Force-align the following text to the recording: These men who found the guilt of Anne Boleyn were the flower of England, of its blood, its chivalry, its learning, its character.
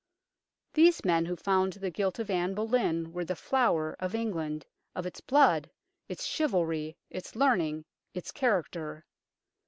These 0.73 1.05
men 1.05 1.27
who 1.27 1.35
found 1.35 1.73
the 1.73 1.91
guilt 1.91 2.17
of 2.17 2.31
Anne 2.31 2.55
Boleyn 2.55 3.13
were 3.13 3.23
the 3.23 3.35
flower 3.35 3.95
of 3.99 4.15
England, 4.15 4.65
of 4.95 5.05
its 5.05 5.21
blood, 5.21 5.69
its 6.09 6.25
chivalry, 6.25 6.97
its 7.11 7.35
learning, 7.35 7.85
its 8.15 8.31
character. 8.31 9.05